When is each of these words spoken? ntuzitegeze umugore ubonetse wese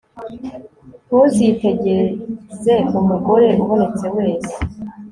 ntuzitegeze 1.05 2.73
umugore 2.99 3.49
ubonetse 3.63 4.05
wese 4.15 4.53